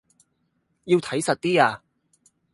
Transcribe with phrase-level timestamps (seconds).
[0.85, 1.83] 要睇實啲呀